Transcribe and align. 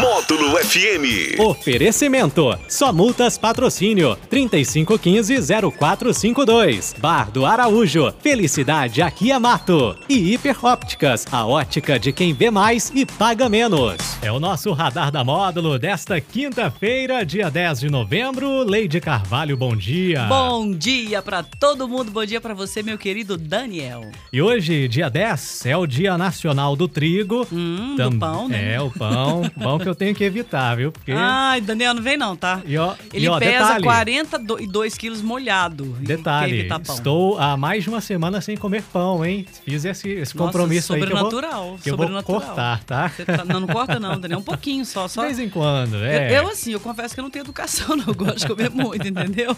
Módulo 0.00 0.56
FM. 0.56 1.38
Oferecimento. 1.38 2.58
Só 2.66 2.90
multas 2.94 3.36
patrocínio. 3.36 4.16
3515-0452. 4.30 6.98
Bar 6.98 7.30
do 7.30 7.44
Araújo. 7.44 8.10
Felicidade 8.22 9.02
aqui 9.02 9.30
é 9.30 9.38
mato. 9.38 9.94
E 10.08 10.32
Hiper 10.32 10.64
Ópticas. 10.64 11.26
A 11.30 11.44
ótica 11.44 11.98
de 11.98 12.10
quem 12.10 12.32
vê 12.32 12.50
mais 12.50 12.90
e 12.94 13.04
paga 13.04 13.50
menos. 13.50 13.98
É 14.22 14.32
o 14.32 14.40
nosso 14.40 14.72
radar 14.72 15.10
da 15.10 15.22
módulo 15.22 15.78
desta 15.78 16.18
quinta-feira, 16.22 17.22
dia 17.26 17.50
10 17.50 17.80
de 17.80 17.90
novembro. 17.90 18.62
Leide 18.62 18.98
Carvalho, 18.98 19.58
bom 19.58 19.76
dia. 19.76 20.22
Bom 20.22 20.70
dia 20.70 21.20
pra 21.20 21.42
todo 21.42 21.86
mundo, 21.86 22.10
bom 22.10 22.24
dia 22.24 22.40
pra 22.40 22.54
você, 22.54 22.82
meu 22.82 22.96
querido 22.96 23.36
Daniel. 23.36 24.10
E 24.32 24.40
hoje, 24.40 24.88
dia 24.88 25.10
10, 25.10 25.66
é 25.66 25.76
o 25.76 25.86
Dia 25.86 26.16
Nacional 26.16 26.74
do 26.76 26.88
Trigo. 26.88 27.46
Hum, 27.52 27.94
do 27.96 28.18
pão, 28.18 28.48
né? 28.48 28.76
É, 28.76 28.80
o 28.80 28.90
pão. 28.90 29.42
pão 29.60 29.81
que 29.82 29.88
eu 29.88 29.94
tenho 29.94 30.14
que 30.14 30.24
evitar, 30.24 30.76
viu? 30.76 30.92
Porque... 30.92 31.12
Ai, 31.12 31.60
Daniel, 31.60 31.94
não 31.94 32.02
vem 32.02 32.16
não, 32.16 32.36
tá? 32.36 32.60
E 32.64 32.76
ó, 32.78 32.94
Ele 33.12 33.26
e 33.26 33.28
ó, 33.28 33.38
pesa 33.38 33.52
detalhe, 33.78 33.84
42 33.84 34.96
quilos 34.96 35.22
molhado. 35.22 35.84
Detalhe, 36.00 36.68
estou 36.82 37.38
há 37.38 37.56
mais 37.56 37.82
de 37.84 37.88
uma 37.90 38.00
semana 38.00 38.40
sem 38.40 38.56
comer 38.56 38.82
pão, 38.92 39.24
hein? 39.24 39.46
Fiz 39.64 39.84
esse, 39.84 40.08
esse 40.08 40.36
Nossa, 40.36 40.52
compromisso 40.52 40.92
aí 40.94 41.00
que 41.00 41.12
eu 41.12 41.16
vou, 41.16 41.30
sobrenatural, 41.30 41.78
que 41.82 41.90
eu 41.90 41.96
vou 41.96 42.06
sobrenatural. 42.06 42.40
cortar, 42.40 42.84
tá? 42.84 43.10
Tá- 43.24 43.44
Não, 43.44 43.60
não 43.60 43.68
corta 43.68 43.98
não, 43.98 44.18
Daniel, 44.18 44.40
um 44.40 44.42
pouquinho 44.42 44.84
só. 44.84 45.08
só... 45.08 45.22
De 45.22 45.26
vez 45.28 45.38
em 45.38 45.48
quando, 45.48 45.96
é. 45.96 46.30
Eu, 46.30 46.42
eu, 46.44 46.48
assim, 46.48 46.72
eu 46.72 46.80
confesso 46.80 47.14
que 47.14 47.20
eu 47.20 47.22
não 47.22 47.30
tenho 47.30 47.44
educação, 47.44 47.96
não. 47.96 48.06
Eu 48.06 48.14
gosto 48.14 48.38
de 48.38 48.46
comer 48.48 48.70
muito, 48.70 49.06
entendeu? 49.06 49.56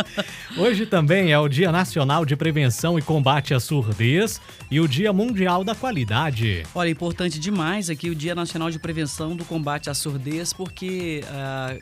Hoje 0.56 0.86
também 0.86 1.32
é 1.32 1.38
o 1.38 1.48
Dia 1.48 1.70
Nacional 1.70 2.24
de 2.24 2.36
Prevenção 2.36 2.98
e 2.98 3.02
Combate 3.02 3.54
à 3.54 3.60
Surdez 3.60 4.40
e 4.70 4.80
o 4.80 4.88
Dia 4.88 5.12
Mundial 5.12 5.64
da 5.64 5.74
Qualidade. 5.74 6.62
Olha, 6.74 6.88
importante 6.88 7.38
demais 7.38 7.90
aqui 7.90 8.08
o 8.10 8.14
Dia 8.14 8.34
Nacional 8.34 8.70
de 8.70 8.78
Prevenção 8.78 9.34
do 9.36 9.44
Combate 9.50 9.90
à 9.90 9.94
Surdez, 9.94 10.52
porque 10.52 11.24
ah, 11.28 11.76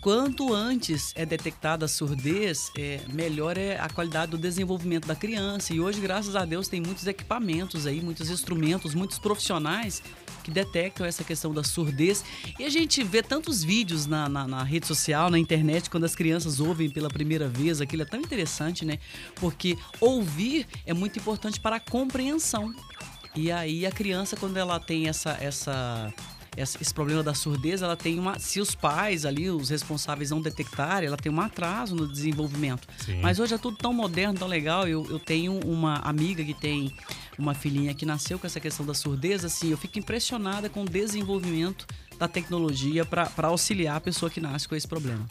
quanto 0.00 0.54
antes 0.54 1.12
é 1.16 1.26
detectada 1.26 1.86
a 1.86 1.88
surdez, 1.88 2.70
é, 2.78 3.00
melhor 3.12 3.58
é 3.58 3.76
a 3.80 3.88
qualidade 3.88 4.30
do 4.30 4.38
desenvolvimento 4.38 5.04
da 5.08 5.16
criança. 5.16 5.74
E 5.74 5.80
hoje, 5.80 6.00
graças 6.00 6.36
a 6.36 6.44
Deus, 6.44 6.68
tem 6.68 6.80
muitos 6.80 7.04
equipamentos 7.08 7.84
aí, 7.84 8.00
muitos 8.00 8.30
instrumentos, 8.30 8.94
muitos 8.94 9.18
profissionais 9.18 10.02
que 10.44 10.52
detectam 10.52 11.04
essa 11.04 11.24
questão 11.24 11.52
da 11.52 11.64
surdez. 11.64 12.22
E 12.60 12.64
a 12.64 12.68
gente 12.70 13.02
vê 13.02 13.24
tantos 13.24 13.64
vídeos 13.64 14.06
na, 14.06 14.28
na, 14.28 14.46
na 14.46 14.62
rede 14.62 14.86
social, 14.86 15.30
na 15.30 15.38
internet, 15.38 15.90
quando 15.90 16.04
as 16.04 16.14
crianças 16.14 16.60
ouvem 16.60 16.88
pela 16.88 17.08
primeira 17.08 17.48
vez. 17.48 17.80
Aquilo 17.80 18.02
é 18.02 18.06
tão 18.06 18.20
interessante, 18.20 18.84
né? 18.84 18.98
Porque 19.36 19.76
ouvir 20.00 20.64
é 20.86 20.94
muito 20.94 21.18
importante 21.18 21.58
para 21.58 21.76
a 21.76 21.80
compreensão. 21.80 22.72
E 23.34 23.50
aí 23.50 23.84
a 23.84 23.90
criança, 23.90 24.36
quando 24.36 24.56
ela 24.58 24.78
tem 24.78 25.08
essa, 25.08 25.30
essa, 25.40 26.12
essa- 26.12 26.33
esse 26.56 26.94
problema 26.94 27.22
da 27.22 27.34
surdez, 27.34 27.82
ela 27.82 27.96
tem 27.96 28.18
uma. 28.18 28.38
Se 28.38 28.60
os 28.60 28.74
pais 28.74 29.24
ali, 29.24 29.50
os 29.50 29.70
responsáveis 29.70 30.30
não 30.30 30.40
detectarem, 30.40 31.08
ela 31.08 31.16
tem 31.16 31.30
um 31.30 31.40
atraso 31.40 31.94
no 31.94 32.06
desenvolvimento. 32.06 32.86
Sim. 32.98 33.20
Mas 33.20 33.38
hoje 33.38 33.54
é 33.54 33.58
tudo 33.58 33.76
tão 33.76 33.92
moderno, 33.92 34.38
tão 34.38 34.48
legal. 34.48 34.86
Eu, 34.86 35.06
eu 35.10 35.18
tenho 35.18 35.58
uma 35.60 35.96
amiga 35.96 36.44
que 36.44 36.54
tem 36.54 36.92
uma 37.38 37.54
filhinha 37.54 37.94
que 37.94 38.06
nasceu 38.06 38.38
com 38.38 38.46
essa 38.46 38.60
questão 38.60 38.86
da 38.86 38.94
surdez, 38.94 39.44
assim, 39.44 39.70
eu 39.70 39.76
fico 39.76 39.98
impressionada 39.98 40.68
com 40.68 40.82
o 40.82 40.84
desenvolvimimento 40.84 41.86
da 42.18 42.28
tecnologia 42.28 43.04
para 43.04 43.30
auxiliar 43.48 43.96
a 43.96 44.00
pessoa 44.00 44.30
que 44.30 44.40
nasce 44.40 44.68
com 44.68 44.76
esse 44.76 44.86
problema. 44.86 45.26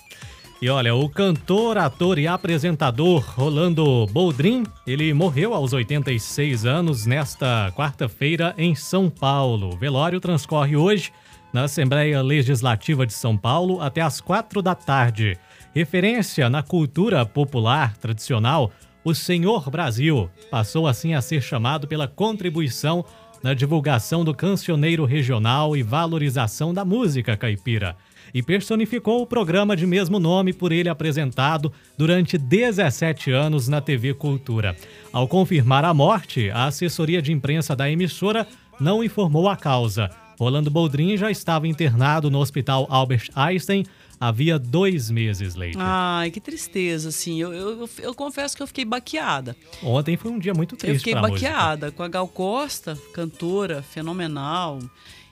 E 0.64 0.70
olha, 0.70 0.96
o 0.96 1.10
cantor, 1.10 1.78
ator 1.78 2.18
e 2.18 2.26
apresentador 2.26 3.22
Rolando 3.36 4.06
Boldrin, 4.06 4.64
ele 4.88 5.14
morreu 5.14 5.54
aos 5.54 5.74
86 5.74 6.66
anos 6.66 7.06
nesta 7.06 7.70
quarta-feira 7.76 8.56
em 8.58 8.74
São 8.74 9.10
Paulo. 9.10 9.74
O 9.74 9.78
velório 9.78 10.22
transcorre 10.22 10.78
hoje 10.78 11.12
na 11.52 11.64
Assembleia 11.66 12.22
Legislativa 12.22 13.06
de 13.06 13.12
São 13.12 13.36
Paulo 13.36 13.82
até 13.82 14.00
às 14.00 14.22
quatro 14.22 14.62
da 14.62 14.74
tarde. 14.74 15.38
Referência 15.76 16.50
na 16.50 16.64
cultura 16.64 17.26
popular 17.26 17.98
tradicional, 17.98 18.72
o 19.04 19.14
Senhor 19.14 19.70
Brasil 19.70 20.30
passou 20.50 20.88
assim 20.88 21.14
a 21.14 21.20
ser 21.20 21.42
chamado 21.42 21.90
pela 21.90 22.08
contribuição 22.08 23.04
na 23.44 23.54
divulgação 23.54 24.24
do 24.24 24.34
cancioneiro 24.34 25.04
regional 25.04 25.76
e 25.76 25.84
valorização 25.84 26.74
da 26.74 26.86
música 26.86 27.36
caipira 27.36 27.96
e 28.34 28.42
personificou 28.42 29.22
o 29.22 29.28
programa 29.28 29.76
de 29.76 29.86
mesmo 29.86 30.20
nome 30.20 30.54
por 30.54 30.72
ele 30.72 30.90
apresentado 30.90 31.72
durante 31.98 32.38
17 32.38 33.32
anos 33.32 33.68
na 33.68 33.80
TV 33.80 34.14
Cultura. 34.14 34.76
Ao 35.12 35.28
confirmar 35.28 35.86
a 35.86 35.94
morte, 35.94 36.50
a 36.50 36.66
assessoria 36.66 37.22
de 37.22 37.32
imprensa 37.32 37.76
da 37.76 37.90
emissora 37.90 38.48
não 38.80 39.04
informou 39.04 39.48
a 39.48 39.56
causa. 39.56 40.10
Rolando 40.40 40.72
Boldrin 40.72 41.16
já 41.16 41.30
estava 41.30 41.68
internado 41.68 42.32
no 42.32 42.40
Hospital 42.40 42.88
Albert 42.90 43.30
Einstein 43.36 43.86
havia 44.20 44.58
dois 44.60 45.10
meses, 45.10 45.56
Leite. 45.56 45.78
Ai, 45.80 46.32
que 46.32 46.40
tristeza, 46.40 47.10
assim. 47.10 47.40
Eu, 47.42 47.54
eu, 47.54 47.80
eu- 47.82 47.90
eu 48.00 48.14
confesso 48.14 48.56
que 48.56 48.64
eu 48.64 48.68
fiquei 48.68 48.86
baqueada. 48.86 49.56
Ontem 49.82 50.16
foi 50.18 50.32
um 50.32 50.40
dia 50.40 50.54
muito 50.54 50.76
Eu 50.76 50.80
triste 50.80 50.98
fiquei 51.00 51.14
pra 51.14 51.28
música. 51.28 51.50
baqueada 51.50 51.92
com 51.92 52.04
a 52.04 52.08
Gal 52.08 52.28
Costa, 52.28 52.98
cantora 53.14 53.82
fenomenal, 53.82 54.80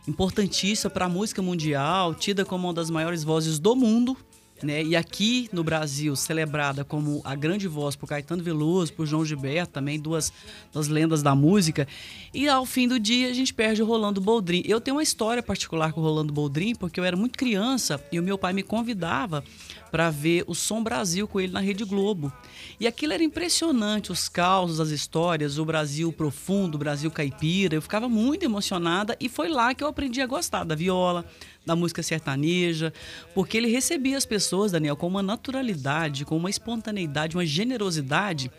importantíssima 0.08 0.90
para 0.90 1.06
a 1.06 1.09
música 1.09 1.41
mundial, 1.41 2.14
tida 2.16 2.44
como 2.46 2.68
uma 2.68 2.74
das 2.74 2.90
maiores 2.90 3.24
vozes 3.24 3.59
do 3.59 3.75
mundo. 3.75 4.18
Né? 4.63 4.83
E 4.83 4.95
aqui 4.95 5.49
no 5.51 5.63
Brasil, 5.63 6.16
celebrada 6.16 6.83
como 6.83 7.22
a 7.23 7.33
grande 7.35 7.67
voz 7.67 7.95
por 7.95 8.07
Caetano 8.07 8.44
Veloso, 8.44 8.94
por 8.94 9.05
João 9.05 9.25
Gilberto, 9.25 9.73
também 9.73 9.99
duas 9.99 10.31
das 10.73 10.88
lendas 10.88 11.23
da 11.23 11.33
música. 11.33 11.88
E 12.33 12.47
ao 12.47 12.66
fim 12.66 12.88
do 12.88 12.99
dia 12.99 13.29
a 13.29 13.33
gente 13.33 13.53
perde 13.53 13.81
o 13.81 13.85
Rolando 13.85 14.22
Boldrin. 14.22 14.63
Eu 14.66 14.79
tenho 14.79 14.97
uma 14.97 15.03
história 15.03 15.41
particular 15.41 15.94
com 15.94 16.01
o 16.01 16.03
Rolando 16.03 16.31
Boldrin, 16.31 16.75
porque 16.75 16.99
eu 16.99 17.03
era 17.03 17.17
muito 17.17 17.38
criança 17.38 18.03
e 18.11 18.19
o 18.19 18.23
meu 18.23 18.38
pai 18.38 18.53
me 18.53 18.63
convidava 18.63 19.44
para 19.91 20.09
ver 20.09 20.45
o 20.47 20.55
Som 20.55 20.81
Brasil 20.81 21.28
com 21.28 21.39
ele 21.39 21.51
na 21.51 21.59
Rede 21.59 21.83
Globo. 21.83 22.31
E 22.79 22.88
aquilo 22.88 23.13
era 23.13 23.23
impressionante, 23.23 24.11
os 24.11 24.29
causos, 24.29 24.79
as 24.79 24.89
histórias, 24.89 25.57
o 25.57 25.66
Brasil 25.66 26.11
profundo, 26.13 26.75
o 26.75 26.78
Brasil 26.78 27.11
caipira. 27.11 27.75
Eu 27.75 27.81
ficava 27.81 28.07
muito 28.07 28.43
emocionada 28.43 29.17
e 29.19 29.28
foi 29.28 29.49
lá 29.49 29.73
que 29.73 29.83
eu 29.83 29.88
aprendi 29.89 30.22
a 30.22 30.25
gostar 30.25 30.63
da 30.63 30.75
viola, 30.75 31.25
da 31.66 31.75
música 31.75 32.01
sertaneja, 32.01 32.91
porque 33.33 33.57
ele 33.57 33.67
recebia 33.67 34.17
as 34.17 34.25
pessoas, 34.25 34.72
Daniel, 34.72 34.95
com 34.95 35.07
uma 35.07 35.22
naturalidade, 35.22 36.25
com 36.25 36.35
uma 36.35 36.49
espontaneidade, 36.49 37.35
uma 37.35 37.45
generosidade. 37.45 38.51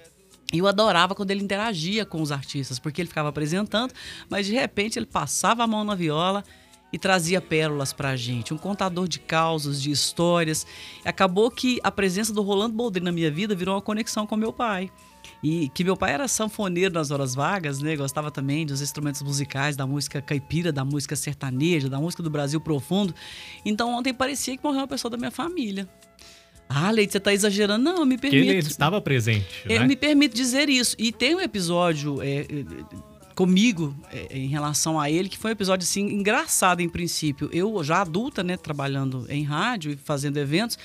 E 0.52 0.58
eu 0.58 0.66
adorava 0.66 1.14
quando 1.14 1.30
ele 1.30 1.42
interagia 1.42 2.04
com 2.04 2.20
os 2.20 2.30
artistas, 2.30 2.78
porque 2.78 3.00
ele 3.00 3.08
ficava 3.08 3.30
apresentando, 3.30 3.92
mas 4.28 4.46
de 4.46 4.52
repente 4.52 4.98
ele 4.98 5.06
passava 5.06 5.64
a 5.64 5.66
mão 5.66 5.82
na 5.82 5.94
viola 5.94 6.44
e 6.92 6.98
trazia 6.98 7.40
pérolas 7.40 7.92
pra 7.92 8.14
gente, 8.16 8.52
um 8.52 8.58
contador 8.58 9.08
de 9.08 9.19
causos, 9.19 9.80
de 9.80 9.90
histórias. 9.90 10.66
Acabou 11.04 11.50
que 11.50 11.80
a 11.82 11.90
presença 11.90 12.32
do 12.32 12.42
Rolando 12.42 12.74
Boldrin 12.74 13.02
na 13.02 13.12
minha 13.12 13.30
vida 13.30 13.54
virou 13.54 13.74
uma 13.74 13.80
conexão 13.80 14.26
com 14.26 14.36
meu 14.36 14.52
pai. 14.52 14.90
E 15.43 15.69
que 15.71 15.84
meu 15.84 15.97
pai 15.97 16.12
era 16.12 16.28
sanfoneiro 16.28 16.94
nas 16.94 17.10
horas 17.10 17.34
vagas, 17.34 17.81
né? 17.81 17.97
Gostava 17.97 18.31
também 18.31 18.65
dos 18.65 18.81
instrumentos 18.81 19.22
musicais, 19.22 19.77
da 19.77 19.87
música 19.87 20.22
caipira, 20.22 20.72
da 20.72 20.84
música 20.84 21.16
sertaneja, 21.16 21.88
da 21.88 21.99
música 21.99 22.22
do 22.22 22.31
Brasil 22.31 22.60
profundo. 22.60 23.15
Então 23.65 23.91
ontem 23.91 24.15
parecia 24.15 24.56
que 24.56 24.62
morreu 24.62 24.81
uma 24.81 24.88
pessoa 24.88 25.11
da 25.11 25.16
minha 25.16 25.31
família. 25.31 25.88
Ah, 26.69 26.91
Leite, 26.91 27.12
você 27.12 27.21
tá 27.21 27.34
exagerando? 27.34 27.84
Não, 27.84 28.05
me 28.06 28.16
Que 28.16 28.31
permite. 28.31 28.49
ele 28.49 28.59
estava 28.61 29.00
presente, 29.00 29.47
Eu 29.69 29.81
né? 29.81 29.87
me 29.87 29.97
permito 29.97 30.34
dizer 30.34 30.71
isso. 30.71 30.97
E 30.99 31.12
tem 31.12 31.34
um 31.34 31.41
episódio 31.41 32.22
é, 32.22 32.41
é, 32.41 32.47
comigo 33.34 33.94
é, 34.11 34.38
em 34.38 34.47
relação 34.49 34.99
a 34.99 35.11
ele 35.11 35.28
que 35.28 35.37
foi 35.37 35.50
um 35.50 35.53
episódio 35.53 35.84
assim 35.84 36.06
engraçado 36.06 36.81
em 36.81 36.88
princípio. 36.88 37.50
Eu 37.53 37.82
já 37.84 38.00
adulta, 38.00 38.43
né, 38.43 38.56
trabalhando 38.56 39.27
em 39.28 39.43
rádio 39.43 39.93
e 39.93 39.97
fazendo 39.97 40.38
eventos. 40.38 40.78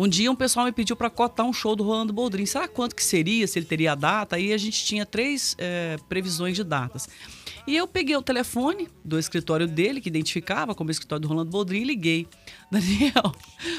Um 0.00 0.06
dia 0.06 0.30
um 0.30 0.36
pessoal 0.36 0.64
me 0.64 0.70
pediu 0.70 0.94
para 0.94 1.10
cotar 1.10 1.44
um 1.44 1.52
show 1.52 1.74
do 1.74 1.82
Rolando 1.82 2.12
Boldrin. 2.12 2.46
Será 2.46 2.68
quanto 2.68 2.94
que 2.94 3.02
seria? 3.02 3.48
Se 3.48 3.58
ele 3.58 3.66
teria 3.66 3.90
a 3.90 3.94
data? 3.96 4.36
Aí 4.36 4.52
a 4.52 4.56
gente 4.56 4.84
tinha 4.84 5.04
três 5.04 5.56
é, 5.58 5.96
previsões 6.08 6.54
de 6.54 6.62
datas. 6.62 7.08
E 7.66 7.76
eu 7.76 7.84
peguei 7.84 8.16
o 8.16 8.22
telefone 8.22 8.86
do 9.04 9.18
escritório 9.18 9.66
dele, 9.66 10.00
que 10.00 10.08
identificava 10.08 10.72
como 10.72 10.92
escritório 10.92 11.22
do 11.22 11.26
Rolando 11.26 11.50
Boldrin, 11.50 11.80
e 11.80 11.84
liguei. 11.84 12.28
Daniel, 12.70 13.34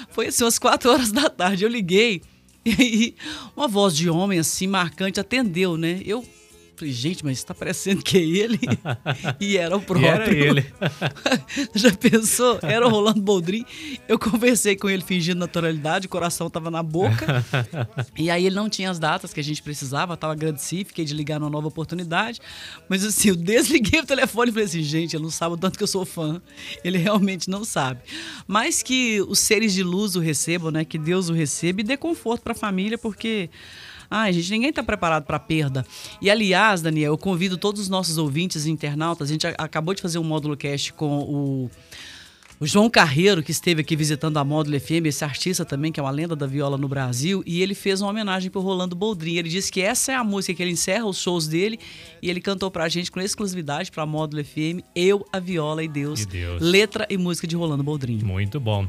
foi 0.10 0.28
assim, 0.28 0.44
umas 0.44 0.60
quatro 0.60 0.92
horas 0.92 1.10
da 1.10 1.30
tarde. 1.30 1.64
Eu 1.64 1.70
liguei 1.70 2.22
e 2.66 2.76
aí 2.78 3.16
uma 3.56 3.70
voz 3.70 3.96
de 3.96 4.10
homem 4.10 4.40
assim, 4.40 4.68
marcante, 4.68 5.22
atendeu, 5.22 5.78
né? 5.78 6.02
Eu 6.06 6.22
Falei, 6.80 6.94
gente, 6.94 7.26
mas 7.26 7.44
tá 7.44 7.54
parecendo 7.54 8.02
que 8.02 8.18
é 8.18 8.22
ele? 8.22 8.58
e 9.38 9.58
era 9.58 9.76
o 9.76 9.82
próprio. 9.82 10.06
E 10.06 10.08
era 10.08 10.32
ele. 10.32 10.66
Já 11.76 11.92
pensou? 11.92 12.58
Era 12.62 12.88
o 12.88 12.90
Rolando 12.90 13.22
Boldrin. 13.22 13.66
Eu 14.08 14.18
conversei 14.18 14.78
com 14.78 14.90
ele 14.90 15.04
fingindo 15.04 15.38
naturalidade, 15.38 16.08
o 16.08 16.10
coração 16.10 16.50
tava 16.50 16.72
na 16.72 16.82
boca. 16.82 17.46
e 18.18 18.32
aí 18.32 18.46
ele 18.46 18.56
não 18.56 18.70
tinha 18.70 18.90
as 18.90 18.98
datas 18.98 19.34
que 19.34 19.42
a 19.42 19.44
gente 19.44 19.62
precisava, 19.62 20.16
tava 20.16 20.32
agradecido, 20.32 20.88
fiquei 20.88 21.04
de 21.04 21.14
ligar 21.14 21.38
numa 21.38 21.50
nova 21.50 21.68
oportunidade. 21.68 22.40
Mas 22.88 23.04
assim, 23.04 23.28
eu 23.28 23.36
desliguei 23.36 24.00
o 24.00 24.06
telefone 24.06 24.50
e 24.50 24.54
falei 24.54 24.66
assim, 24.66 24.82
gente, 24.82 25.18
ele 25.18 25.24
não 25.24 25.32
sabe 25.32 25.56
o 25.56 25.58
tanto 25.58 25.78
que 25.78 25.84
eu 25.84 25.88
sou 25.88 26.06
fã. 26.06 26.42
Ele 26.82 26.98
realmente 26.98 27.50
não 27.50 27.66
sabe. 27.66 28.00
Mas 28.48 28.82
que 28.82 29.20
os 29.28 29.40
seres 29.40 29.74
de 29.74 29.84
luz 29.84 30.16
o 30.16 30.22
recebam, 30.22 30.72
né? 30.72 30.86
Que 30.86 30.98
Deus 30.98 31.28
o 31.28 31.34
receba 31.34 31.82
e 31.82 31.84
dê 31.84 31.98
conforto 31.98 32.42
para 32.42 32.54
a 32.54 32.56
família, 32.56 32.98
porque 32.98 33.50
Ai, 34.10 34.34
gente, 34.34 34.52
ninguém 34.52 34.70
está 34.70 34.82
preparado 34.84 35.26
para 35.26 35.40
perda. 35.40 35.86
E 36.22 36.30
aliás, 36.30 36.82
Daniel, 36.82 37.14
eu 37.14 37.18
convido 37.18 37.58
todos 37.58 37.82
os 37.82 37.90
nossos 37.90 38.18
ouvintes 38.18 38.66
e 38.66 38.72
internautas. 38.72 39.30
A 39.30 39.32
gente 39.32 39.46
acabou 39.48 39.94
de 39.94 40.02
fazer 40.02 40.18
um 40.20 40.24
módulo 40.24 40.58
cast 40.58 40.94
com 40.94 41.20
o 41.20 41.72
o 42.62 42.68
João 42.68 42.90
Carreiro, 42.90 43.42
que 43.42 43.52
esteve 43.52 43.80
aqui 43.80 43.96
visitando 43.96 44.36
a 44.36 44.44
Módulo 44.44 44.78
FM, 44.78 45.06
esse 45.06 45.24
artista 45.24 45.64
também, 45.64 45.94
que 45.94 46.00
é 46.00 46.04
uma 46.04 46.12
lenda 46.12 46.36
da 46.36 46.46
viola 46.46 46.78
no 46.78 46.90
Brasil, 46.90 47.42
e 47.46 47.62
ele 47.62 47.74
fez 47.74 48.02
uma 48.02 48.10
homenagem 48.10 48.52
para 48.52 48.60
o 48.60 48.62
Rolando 48.62 48.98
Boldrin. 48.98 49.38
Ele 49.38 49.48
disse 49.48 49.72
que 49.72 49.80
essa 49.80 50.12
é 50.12 50.16
a 50.16 50.26
música 50.26 50.54
que 50.54 50.62
ele 50.62 50.72
encerra 50.72 51.06
os 51.06 51.22
shows 51.22 51.48
dele, 51.48 51.80
e 52.22 52.30
ele 52.30 52.42
cantou 52.42 52.70
para 52.70 52.84
a 52.84 52.90
gente 52.90 53.10
com 53.10 53.22
exclusividade 53.22 53.90
para 53.90 54.04
a 54.04 54.06
Módulo 54.06 54.44
FM, 54.44 54.84
Eu, 54.94 55.26
a 55.32 55.40
Viola 55.40 55.82
e 55.86 55.88
Deus, 55.88 56.24
E 56.24 56.26
Deus. 56.26 56.62
letra 56.62 57.08
e 57.10 57.18
música 57.18 57.48
de 57.48 57.56
Rolando 57.56 57.82
Boldrin. 57.82 58.20
Muito 58.26 58.60
bom. 58.60 58.86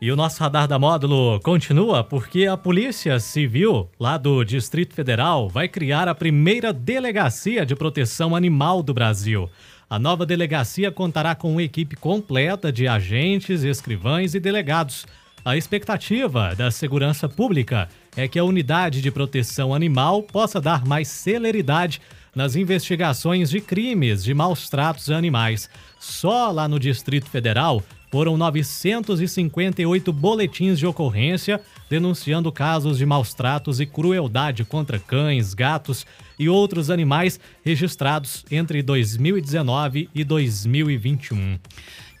E 0.00 0.12
o 0.12 0.16
nosso 0.16 0.40
radar 0.40 0.68
da 0.68 0.78
módulo 0.78 1.40
continua 1.40 2.04
porque 2.04 2.46
a 2.46 2.56
Polícia 2.56 3.18
Civil, 3.18 3.90
lá 3.98 4.16
do 4.16 4.44
Distrito 4.44 4.94
Federal, 4.94 5.48
vai 5.48 5.66
criar 5.66 6.06
a 6.06 6.14
primeira 6.14 6.72
delegacia 6.72 7.66
de 7.66 7.74
proteção 7.74 8.36
animal 8.36 8.80
do 8.80 8.94
Brasil. 8.94 9.50
A 9.90 9.98
nova 9.98 10.24
delegacia 10.24 10.92
contará 10.92 11.34
com 11.34 11.50
uma 11.50 11.64
equipe 11.64 11.96
completa 11.96 12.70
de 12.70 12.86
agentes, 12.86 13.64
escrivães 13.64 14.34
e 14.34 14.40
delegados. 14.40 15.04
A 15.44 15.56
expectativa 15.56 16.54
da 16.54 16.70
segurança 16.70 17.28
pública 17.28 17.88
é 18.16 18.28
que 18.28 18.38
a 18.38 18.44
unidade 18.44 19.02
de 19.02 19.10
proteção 19.10 19.74
animal 19.74 20.22
possa 20.22 20.60
dar 20.60 20.86
mais 20.86 21.08
celeridade 21.08 22.00
nas 22.38 22.54
investigações 22.54 23.50
de 23.50 23.60
crimes 23.60 24.22
de 24.22 24.32
maus 24.32 24.70
tratos 24.70 25.10
a 25.10 25.16
animais. 25.16 25.68
Só 25.98 26.52
lá 26.52 26.68
no 26.68 26.78
Distrito 26.78 27.28
Federal 27.28 27.82
foram 28.12 28.36
958 28.36 30.12
boletins 30.12 30.78
de 30.78 30.86
ocorrência 30.86 31.60
denunciando 31.90 32.52
casos 32.52 32.96
de 32.96 33.04
maus 33.04 33.34
tratos 33.34 33.80
e 33.80 33.86
crueldade 33.86 34.64
contra 34.64 35.00
cães, 35.00 35.52
gatos 35.52 36.06
e 36.38 36.48
outros 36.48 36.90
animais 36.90 37.40
registrados 37.64 38.44
entre 38.52 38.82
2019 38.82 40.08
e 40.14 40.22
2021. 40.22 41.58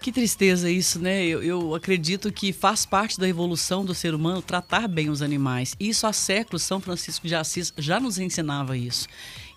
Que 0.00 0.12
tristeza 0.12 0.70
isso, 0.70 1.00
né? 1.00 1.26
Eu, 1.26 1.42
eu, 1.42 1.74
acredito 1.74 2.32
que 2.32 2.52
faz 2.52 2.86
parte 2.86 3.18
da 3.18 3.28
evolução 3.28 3.84
do 3.84 3.92
ser 3.92 4.14
humano 4.14 4.40
tratar 4.40 4.86
bem 4.86 5.10
os 5.10 5.22
animais. 5.22 5.74
Isso 5.78 6.06
há 6.06 6.12
séculos 6.12 6.62
São 6.62 6.80
Francisco 6.80 7.26
de 7.26 7.34
Assis 7.34 7.72
já 7.76 7.98
nos 7.98 8.16
ensinava 8.16 8.76
isso. 8.76 9.08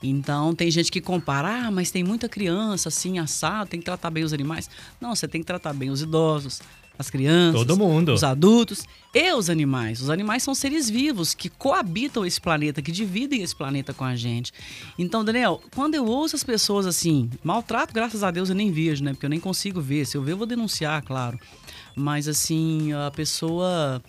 Então 0.02 0.56
tem 0.56 0.72
gente 0.72 0.92
que 0.92 1.00
compara, 1.00 1.68
ah, 1.68 1.72
mas 1.72 1.92
tem 1.92 2.04
muita 2.04 2.28
criança 2.28 2.90
assim, 2.90 3.20
assado, 3.20 3.70
tem 3.70 3.80
que 3.80 3.86
tratar 3.86 4.10
bem 4.10 4.24
os 4.24 4.34
animais. 4.34 4.68
Não, 5.00 5.16
você 5.16 5.28
tem 5.28 5.42
que 5.42 5.48
tratar 5.48 5.74
bem 5.74 5.92
os 5.92 6.02
idosos, 6.02 6.60
as 6.98 7.10
crianças, 7.10 7.60
Todo 7.66 7.78
mundo. 7.78 8.14
os 8.14 8.24
adultos 8.24 8.86
e 9.14 9.34
os 9.34 9.50
animais. 9.50 10.02
Os 10.02 10.10
animais 10.10 10.44
são 10.44 10.54
seres 10.54 10.90
vivos 10.90 11.34
que 11.34 11.50
coabitam 11.50 12.26
esse 12.26 12.40
planeta, 12.40 12.82
que 12.82 12.92
dividem 12.92 13.42
esse 13.42 13.56
planeta 13.56 13.94
com 13.94 14.04
a 14.04 14.16
gente. 14.16 14.54
Então, 14.98 15.24
Daniel, 15.26 15.62
quando 15.76 15.96
eu 15.96 16.06
ouço 16.06 16.36
as 16.36 16.44
pessoas 16.44 16.86
assim, 16.86 17.30
maltrato, 17.44 17.94
graças 17.94 18.24
a 18.24 18.30
Deus 18.32 18.50
eu 18.50 18.56
nem 18.56 18.72
vejo, 18.72 19.04
né? 19.04 19.12
Porque 19.14 19.26
eu 19.26 19.30
nem 19.30 19.40
consigo 19.40 19.82
ver. 19.82 20.06
Se 20.06 20.16
eu 20.16 20.22
ver, 20.22 20.34
eu 20.34 20.38
vou 20.38 20.48
denunciar, 20.48 21.02
claro. 21.04 21.40
Mas 21.96 22.28
assim, 22.28 22.94
a 22.94 23.12
pessoa 23.12 24.02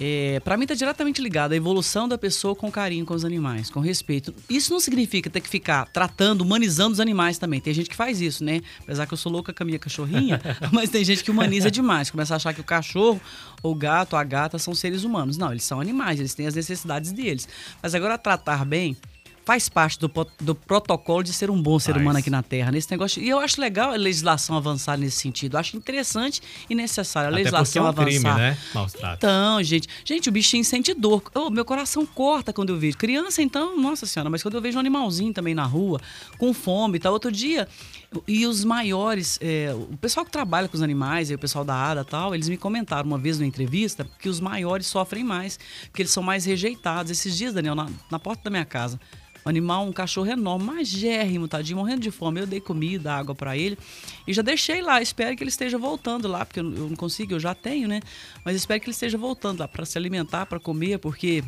é, 0.00 0.40
para 0.40 0.56
mim 0.56 0.64
está 0.64 0.74
diretamente 0.74 1.22
ligado 1.22 1.52
à 1.52 1.56
evolução 1.56 2.08
da 2.08 2.18
pessoa 2.18 2.54
com 2.54 2.70
carinho 2.70 3.04
com 3.04 3.14
os 3.14 3.24
animais, 3.24 3.70
com 3.70 3.80
respeito. 3.80 4.34
Isso 4.50 4.72
não 4.72 4.80
significa 4.80 5.30
ter 5.30 5.40
que 5.40 5.48
ficar 5.48 5.86
tratando, 5.86 6.40
humanizando 6.40 6.92
os 6.92 7.00
animais 7.00 7.38
também. 7.38 7.60
Tem 7.60 7.72
gente 7.72 7.88
que 7.88 7.96
faz 7.96 8.20
isso, 8.20 8.42
né? 8.42 8.60
Apesar 8.80 9.06
que 9.06 9.14
eu 9.14 9.18
sou 9.18 9.30
louca 9.30 9.52
com 9.52 9.62
a 9.62 9.66
minha 9.66 9.78
cachorrinha, 9.78 10.40
mas 10.72 10.90
tem 10.90 11.04
gente 11.04 11.22
que 11.22 11.30
humaniza 11.30 11.70
demais. 11.70 12.10
Começa 12.10 12.34
a 12.34 12.36
achar 12.36 12.52
que 12.52 12.60
o 12.60 12.64
cachorro, 12.64 13.20
o 13.62 13.74
gato, 13.74 14.16
a 14.16 14.24
gata 14.24 14.58
são 14.58 14.74
seres 14.74 15.04
humanos. 15.04 15.36
Não, 15.36 15.52
eles 15.52 15.64
são 15.64 15.80
animais, 15.80 16.18
eles 16.18 16.34
têm 16.34 16.46
as 16.46 16.54
necessidades 16.54 17.12
deles. 17.12 17.48
Mas 17.80 17.94
agora 17.94 18.18
tratar 18.18 18.64
bem 18.64 18.96
faz 19.44 19.68
parte 19.68 19.98
do, 19.98 20.10
do, 20.40 20.54
protocolo 20.54 21.22
de 21.22 21.32
ser 21.32 21.50
um 21.50 21.60
bom 21.60 21.78
ser 21.78 21.96
humano 21.96 22.18
aqui 22.18 22.30
na 22.30 22.42
Terra, 22.42 22.72
nesse 22.72 22.90
negócio. 22.90 23.22
E 23.22 23.28
eu 23.28 23.38
acho 23.38 23.60
legal 23.60 23.92
a 23.92 23.96
legislação 23.96 24.56
avançar 24.56 24.96
nesse 24.96 25.18
sentido. 25.18 25.54
Eu 25.54 25.60
acho 25.60 25.76
interessante 25.76 26.40
e 26.68 26.74
necessário 26.74 27.28
a 27.28 27.30
Até 27.30 27.38
legislação 27.38 27.82
é 27.82 27.86
um 27.86 27.88
avançar. 27.88 28.06
crime, 28.06 28.24
né? 28.24 28.58
Maus 28.74 28.92
tratos. 28.92 29.18
Então, 29.18 29.62
gente, 29.62 29.88
gente, 30.04 30.28
o 30.28 30.32
bichinho 30.32 30.64
sente 30.64 30.94
dor. 30.94 31.22
Oh, 31.34 31.50
meu 31.50 31.64
coração 31.64 32.06
corta 32.06 32.52
quando 32.52 32.70
eu 32.70 32.78
vejo. 32.78 32.96
Criança, 32.96 33.42
então, 33.42 33.78
nossa 33.78 34.06
senhora, 34.06 34.30
mas 34.30 34.42
quando 34.42 34.54
eu 34.54 34.62
vejo 34.62 34.76
um 34.76 34.80
animalzinho 34.80 35.32
também 35.32 35.54
na 35.54 35.64
rua, 35.64 36.00
com 36.38 36.54
fome 36.54 36.96
e 36.96 37.00
tal. 37.00 37.12
Outro 37.12 37.30
dia, 37.30 37.68
e 38.26 38.46
os 38.46 38.64
maiores, 38.64 39.38
é, 39.42 39.74
o 39.74 39.96
pessoal 39.96 40.24
que 40.24 40.32
trabalha 40.32 40.68
com 40.68 40.76
os 40.76 40.82
animais, 40.82 41.30
o 41.30 41.38
pessoal 41.38 41.64
da 41.64 41.74
ADA 41.74 42.00
e 42.00 42.04
tal, 42.04 42.34
eles 42.34 42.48
me 42.48 42.56
comentaram 42.56 43.06
uma 43.06 43.18
vez 43.18 43.38
numa 43.38 43.46
entrevista 43.46 44.06
que 44.18 44.28
os 44.28 44.40
maiores 44.40 44.86
sofrem 44.86 45.24
mais, 45.24 45.58
porque 45.86 46.02
eles 46.02 46.12
são 46.12 46.22
mais 46.22 46.44
rejeitados. 46.44 47.10
Esses 47.10 47.36
dias, 47.36 47.52
Daniel, 47.52 47.74
na, 47.74 47.88
na 48.10 48.18
porta 48.18 48.44
da 48.44 48.50
minha 48.50 48.64
casa, 48.64 48.98
um 49.44 49.48
animal, 49.48 49.86
um 49.86 49.92
cachorro 49.92 50.30
enorme, 50.30 50.64
magérrimo, 50.66 51.46
tadinho, 51.46 51.78
morrendo 51.78 52.00
de 52.00 52.10
fome. 52.10 52.40
Eu 52.40 52.46
dei 52.46 52.60
comida, 52.60 53.12
água 53.12 53.34
para 53.34 53.56
ele 53.56 53.78
e 54.26 54.32
já 54.32 54.42
deixei 54.42 54.80
lá. 54.80 55.02
Espero 55.02 55.36
que 55.36 55.42
ele 55.42 55.50
esteja 55.50 55.76
voltando 55.76 56.26
lá, 56.28 56.44
porque 56.44 56.60
eu 56.60 56.64
não 56.64 56.96
consigo, 56.96 57.34
eu 57.34 57.40
já 57.40 57.54
tenho, 57.54 57.86
né? 57.86 58.00
Mas 58.44 58.56
espero 58.56 58.80
que 58.80 58.86
ele 58.86 58.92
esteja 58.92 59.18
voltando 59.18 59.60
lá 59.60 59.68
para 59.68 59.84
se 59.84 59.98
alimentar, 59.98 60.46
para 60.46 60.58
comer, 60.58 60.98
porque 60.98 61.44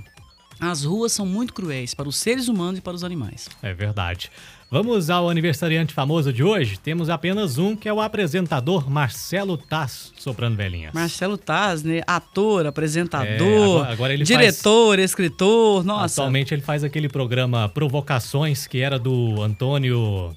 as 0.60 0.84
ruas 0.84 1.12
são 1.12 1.26
muito 1.26 1.52
cruéis 1.52 1.94
para 1.94 2.08
os 2.08 2.16
seres 2.16 2.48
humanos 2.48 2.78
e 2.78 2.82
para 2.82 2.94
os 2.94 3.04
animais. 3.04 3.48
É 3.62 3.72
verdade. 3.74 4.30
Vamos 4.68 5.10
ao 5.10 5.30
aniversariante 5.30 5.94
famoso 5.94 6.32
de 6.32 6.42
hoje. 6.42 6.76
Temos 6.76 7.08
apenas 7.08 7.56
um, 7.56 7.76
que 7.76 7.88
é 7.88 7.92
o 7.92 8.00
apresentador 8.00 8.90
Marcelo 8.90 9.56
Taz, 9.56 10.12
soprando 10.18 10.56
velhinhas. 10.56 10.92
Marcelo 10.92 11.38
Taz, 11.38 11.84
né? 11.84 12.02
Ator, 12.04 12.66
apresentador, 12.66 13.26
É, 13.28 13.92
agora, 13.92 13.92
agora 13.92 14.18
diretor, 14.18 14.96
faz... 14.96 15.10
escritor, 15.10 15.84
nossa. 15.84 16.20
Atualmente 16.22 16.52
ele 16.52 16.62
faz 16.62 16.82
aquele 16.82 17.08
programa 17.08 17.68
Provocações, 17.68 18.66
que 18.66 18.80
era 18.80 18.98
do 18.98 19.40
Antônio, 19.40 20.34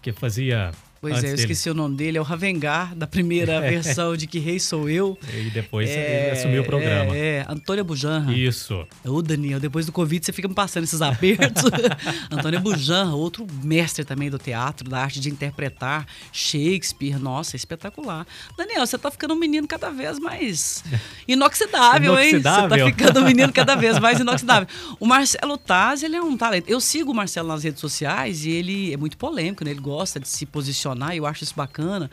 que 0.00 0.12
fazia 0.12 0.70
Pois 1.00 1.14
é, 1.14 1.18
eu 1.18 1.22
dele. 1.22 1.34
esqueci 1.40 1.70
o 1.70 1.74
nome 1.74 1.96
dele, 1.96 2.18
é 2.18 2.20
o 2.20 2.24
Ravengar, 2.24 2.94
da 2.94 3.06
primeira 3.06 3.58
versão 3.62 4.14
de 4.14 4.26
Que 4.26 4.38
Rei 4.38 4.60
Sou 4.60 4.88
Eu. 4.88 5.16
E 5.32 5.48
depois 5.48 5.88
é, 5.88 6.28
ele 6.28 6.38
assumiu 6.38 6.60
o 6.60 6.64
programa. 6.64 7.16
É, 7.16 7.38
é. 7.38 7.46
Antônia 7.48 7.82
Bujanra. 7.82 8.32
Isso. 8.32 8.86
Ô, 9.02 9.22
Daniel, 9.22 9.58
depois 9.58 9.86
do 9.86 9.92
Covid 9.92 10.24
você 10.24 10.30
fica 10.30 10.46
me 10.46 10.54
passando 10.54 10.84
esses 10.84 11.00
apertos. 11.00 11.64
Antônia 12.30 12.60
Bujanra, 12.60 13.14
outro 13.14 13.46
mestre 13.62 14.04
também 14.04 14.28
do 14.28 14.38
teatro, 14.38 14.90
da 14.90 14.98
arte 14.98 15.20
de 15.20 15.30
interpretar 15.30 16.06
Shakespeare. 16.32 17.18
Nossa, 17.18 17.56
espetacular. 17.56 18.26
Daniel, 18.58 18.86
você 18.86 18.98
tá 18.98 19.10
ficando 19.10 19.32
um 19.32 19.38
menino 19.38 19.66
cada 19.66 19.88
vez 19.90 20.18
mais 20.18 20.84
inoxidável, 21.26 22.12
inoxidável. 22.12 22.76
hein? 22.76 22.92
Você 22.92 22.92
tá 22.92 23.04
ficando 23.04 23.20
um 23.20 23.24
menino 23.24 23.52
cada 23.52 23.74
vez 23.74 23.98
mais 23.98 24.20
inoxidável. 24.20 24.68
O 24.98 25.06
Marcelo 25.06 25.56
Taz, 25.56 26.02
ele 26.02 26.16
é 26.16 26.20
um 26.20 26.36
talento. 26.36 26.68
Eu 26.68 26.78
sigo 26.78 27.12
o 27.12 27.14
Marcelo 27.14 27.48
nas 27.48 27.64
redes 27.64 27.80
sociais 27.80 28.44
e 28.44 28.50
ele 28.50 28.92
é 28.92 28.98
muito 28.98 29.16
polêmico, 29.16 29.64
né? 29.64 29.70
Ele 29.70 29.80
gosta 29.80 30.20
de 30.20 30.28
se 30.28 30.44
posicionar 30.44 30.89
e 31.14 31.18
eu 31.18 31.26
acho 31.26 31.44
isso 31.44 31.54
bacana 31.54 32.10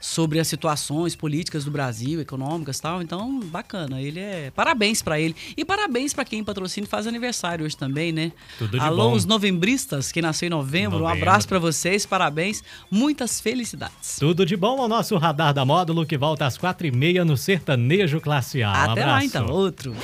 sobre 0.00 0.40
as 0.40 0.48
situações 0.48 1.14
políticas 1.14 1.64
do 1.64 1.70
Brasil, 1.70 2.20
econômicas 2.20 2.78
e 2.78 2.82
tal. 2.82 3.02
Então, 3.02 3.40
bacana. 3.40 4.00
Ele 4.00 4.18
é 4.18 4.50
parabéns 4.54 5.02
para 5.02 5.20
ele 5.20 5.36
e 5.56 5.64
parabéns 5.64 6.14
para 6.14 6.24
quem 6.24 6.42
patrocina 6.42 6.86
e 6.86 6.88
faz 6.88 7.06
aniversário 7.06 7.64
hoje 7.64 7.76
também, 7.76 8.12
né? 8.12 8.32
Tudo 8.58 8.78
de 8.78 8.84
Alô 8.84 9.10
bom. 9.10 9.16
os 9.16 9.24
novembristas 9.24 10.10
que 10.10 10.22
nasceu 10.22 10.46
em 10.46 10.50
novembro. 10.50 10.98
novembro. 10.98 11.04
Um 11.04 11.08
abraço 11.08 11.46
para 11.46 11.58
vocês, 11.58 12.06
parabéns, 12.06 12.62
muitas 12.90 13.40
felicidades. 13.40 14.16
Tudo 14.18 14.46
de 14.46 14.56
bom 14.56 14.80
ao 14.80 14.88
nosso 14.88 15.16
radar 15.18 15.52
da 15.52 15.64
Módulo 15.64 16.06
que 16.06 16.16
volta 16.16 16.46
às 16.46 16.56
quatro 16.56 16.86
e 16.86 16.90
meia 16.90 17.24
no 17.24 17.36
Sertanejo 17.36 18.20
Classe 18.20 18.62
A. 18.62 18.70
Um 18.70 18.72
Até 18.72 19.02
abraço. 19.02 19.08
lá 19.08 19.24
então, 19.24 19.46
outro. 19.48 19.94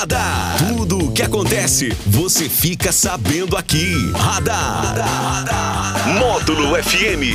Radar. 0.00 0.56
Tudo 0.56 0.96
o 0.96 1.12
que 1.12 1.20
acontece, 1.20 1.90
você 2.06 2.48
fica 2.48 2.90
sabendo 2.90 3.54
aqui. 3.54 3.92
Radar. 4.14 4.94
Módulo 6.18 6.74
FM. 6.82 7.28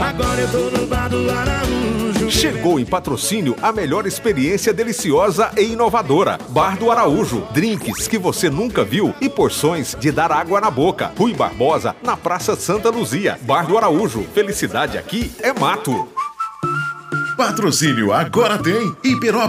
Agora 0.00 0.40
eu 0.40 0.50
tô 0.50 0.78
no 0.78 0.86
bar 0.86 1.10
do 1.10 1.30
Araújo. 1.30 2.30
Chegou 2.30 2.80
em 2.80 2.86
patrocínio 2.86 3.54
a 3.60 3.70
melhor 3.70 4.06
experiência 4.06 4.72
deliciosa 4.72 5.50
e 5.54 5.64
inovadora. 5.64 6.38
Bar 6.48 6.78
do 6.78 6.90
Araújo. 6.90 7.46
Drinks 7.52 8.08
que 8.08 8.16
você 8.16 8.48
nunca 8.48 8.82
viu 8.82 9.14
e 9.20 9.28
porções 9.28 9.94
de 10.00 10.10
dar 10.10 10.32
água 10.32 10.62
na 10.62 10.70
boca. 10.70 11.12
Rui 11.14 11.34
Barbosa, 11.34 11.94
na 12.02 12.16
Praça 12.16 12.56
Santa 12.56 12.88
Luzia. 12.88 13.38
Bar 13.42 13.66
do 13.66 13.76
Araújo. 13.76 14.26
Felicidade 14.32 14.96
aqui 14.96 15.30
é 15.42 15.52
mato. 15.52 16.08
Patrocínio 17.40 18.12
agora 18.12 18.58
tem 18.58 18.94
Hiperop 19.02 19.48